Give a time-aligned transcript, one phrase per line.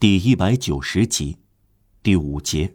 [0.00, 1.38] 第一百九十集，
[2.02, 2.74] 第五节。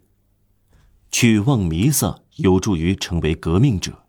[1.12, 4.06] 去望弥撒有助于成为革命者。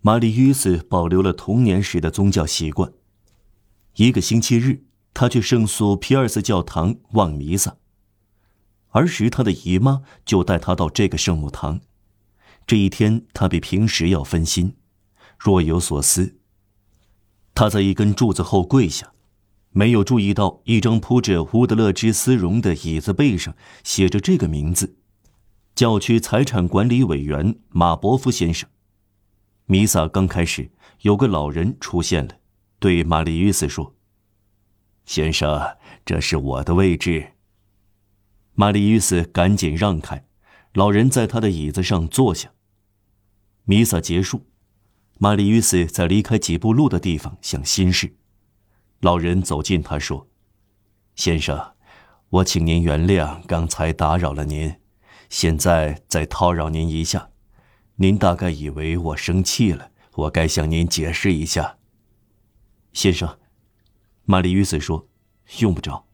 [0.00, 2.92] 玛丽·约斯保留了童年时的宗教习惯。
[3.94, 7.76] 一个星期日，他去圣索皮尔斯教堂望弥撒。
[8.90, 11.80] 儿时，他的姨妈就带他到这个圣母堂。
[12.66, 14.74] 这一天，他比平时要分心，
[15.38, 16.36] 若有所思。
[17.54, 19.12] 他在一根柱子后跪下。
[19.76, 24.96] 没有注意到一张铺着乌德勒之丝绒的椅子背上写着这个名字：
[25.74, 28.66] 教区财产管理委员马伯夫先生。
[29.66, 30.70] 弥撒刚开始，
[31.02, 32.36] 有个老人出现了，
[32.78, 33.94] 对玛丽约斯说
[35.04, 37.32] ：“先生，这是我的位置。”
[38.56, 40.24] 玛丽约斯赶紧让开，
[40.72, 42.50] 老人在他的椅子上坐下。
[43.64, 44.46] 弥撒结束，
[45.18, 48.16] 玛丽约斯在离开几步路的地方想心事。
[49.00, 50.26] 老人走近他说
[51.16, 51.74] ：“先生，
[52.30, 54.74] 我请您原谅刚才打扰了您，
[55.28, 57.28] 现在再叨扰您一下。
[57.96, 61.76] 您大概以为我生气了，我该向您解释一下。”
[62.94, 63.38] 先生，
[64.24, 65.06] 玛丽·约瑟说
[65.60, 66.06] ：“用不着，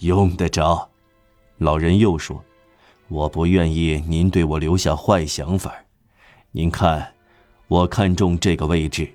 [0.00, 0.90] 用得着。”
[1.56, 2.44] 老人又说
[3.08, 5.74] ：“我不愿意您对我留下坏想法。
[6.50, 7.14] 您看，
[7.68, 9.14] 我看中这个位置，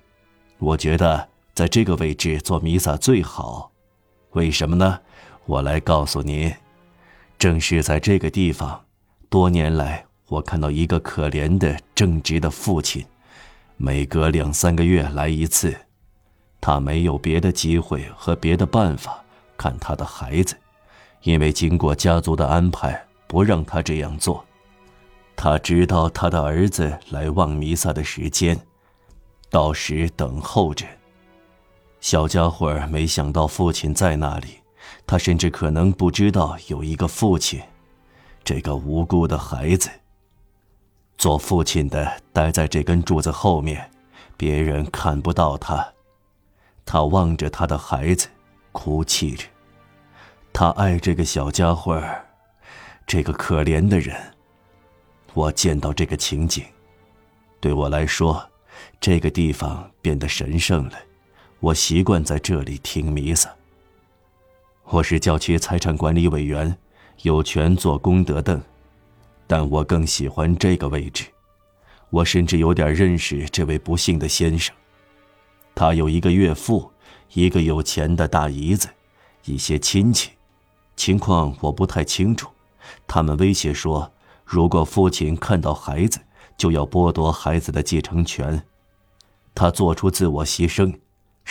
[0.58, 3.72] 我觉得。”在这个位置做弥撒最好，
[4.32, 5.00] 为什么呢？
[5.46, 6.54] 我来告诉您，
[7.38, 8.86] 正是在这个地方，
[9.30, 13.06] 多年来我看到一个可怜的正直的父亲，
[13.76, 15.76] 每隔两三个月来一次，
[16.62, 19.22] 他没有别的机会和别的办法
[19.58, 20.56] 看他的孩子，
[21.24, 24.46] 因为经过家族的安排，不让他这样做。
[25.36, 28.58] 他知道他的儿子来望弥撒的时间，
[29.50, 30.86] 到时等候着。
[32.02, 34.58] 小家伙没想到父亲在那里，
[35.06, 37.62] 他甚至可能不知道有一个父亲。
[38.44, 39.88] 这个无辜的孩子。
[41.16, 43.88] 做父亲的待在这根柱子后面，
[44.36, 45.88] 别人看不到他。
[46.84, 48.28] 他望着他的孩子，
[48.72, 49.46] 哭泣着。
[50.52, 52.04] 他爱这个小家伙，
[53.06, 54.20] 这个可怜的人。
[55.36, 56.66] 我见到这个情景，
[57.60, 58.50] 对我来说，
[59.00, 60.94] 这个地方变得神圣了。
[61.62, 63.48] 我习惯在这里听弥撒。
[64.86, 66.76] 我是教区财产管理委员，
[67.22, 68.60] 有权坐功德凳，
[69.46, 71.26] 但我更喜欢这个位置。
[72.10, 74.76] 我甚至有点认识这位不幸的先生。
[75.76, 76.92] 他有一个岳父，
[77.34, 78.90] 一个有钱的大姨子，
[79.46, 80.32] 一些亲戚，
[80.96, 82.50] 情况我不太清楚。
[83.06, 84.12] 他们威胁说，
[84.44, 86.20] 如果父亲看到孩子，
[86.58, 88.64] 就要剥夺孩子的继承权。
[89.54, 90.92] 他做出自我牺牲。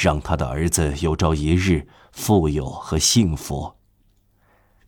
[0.00, 3.74] 让他的儿子有朝一日富有和幸福。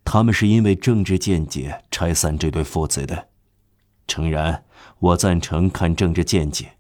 [0.07, 3.29] 他们是因为政治见解拆散这对父子的。
[4.09, 4.65] 诚然，
[5.01, 6.79] 我赞成看政治见解，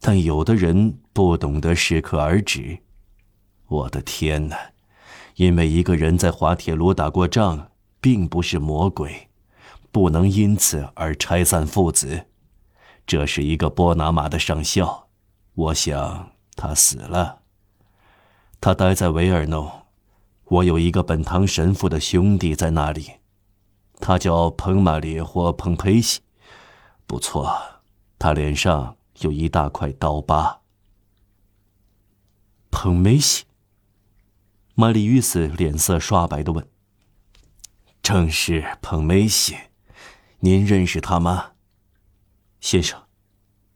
[0.00, 2.80] 但有的人不懂得适可而止。
[3.68, 4.72] 我的天哪！
[5.36, 7.70] 因为一个人在滑铁卢打过仗，
[8.00, 9.28] 并不是魔鬼，
[9.92, 12.26] 不能因此而拆散父子。
[13.06, 15.08] 这是一个波拿马的上校，
[15.54, 17.39] 我想他死了。
[18.60, 19.86] 他待在维尔诺，
[20.44, 23.12] 我有一个本堂神父的兄弟在那里，
[24.00, 26.20] 他叫彭马里或彭佩西，
[27.06, 27.80] 不错，
[28.18, 30.60] 他脸上有一大块刀疤。
[32.70, 33.44] 彭梅西，
[34.74, 36.68] 玛丽于斯脸色刷白的问
[38.02, 39.56] ：“正是彭梅西，
[40.40, 41.52] 您认识他吗，
[42.60, 43.02] 先生？”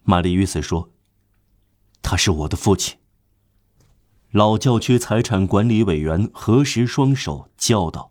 [0.04, 0.90] 玛丽于斯说
[2.02, 2.98] ：“他是我的父亲。”
[4.34, 8.10] 老教区财产管理委员合十双手，叫道：“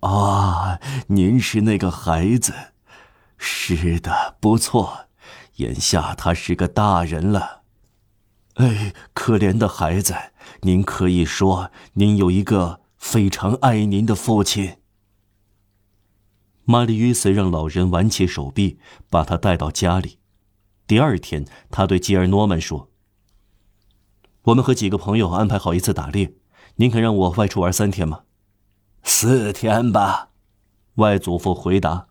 [0.00, 2.54] 啊，您是那个孩子，
[3.36, 5.08] 是的，不错。
[5.56, 7.64] 眼下他是个大人了。
[8.54, 10.14] 哎，可怜的孩子，
[10.62, 14.78] 您可以说您有一个非常爱您的父亲。”
[16.64, 18.78] 玛丽·约瑟让老人挽起手臂，
[19.10, 20.18] 把他带到家里。
[20.86, 22.88] 第二天，他对吉尔诺曼说。
[24.46, 26.34] 我们和几个朋友安排好一次打猎，
[26.76, 28.20] 您肯让我外出玩三天吗？
[29.02, 30.28] 四天吧，
[30.96, 32.06] 外祖父回答。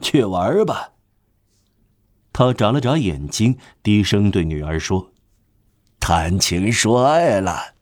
[0.00, 0.92] 去玩吧。
[2.32, 5.12] 他眨了眨眼睛，低声对女儿说
[5.98, 7.75] ：“谈情说爱了。”